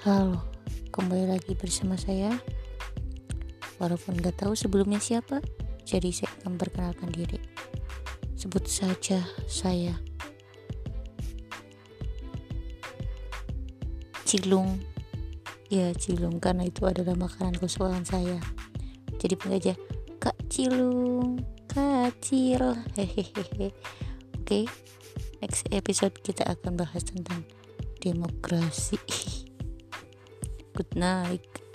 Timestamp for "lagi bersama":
1.28-1.92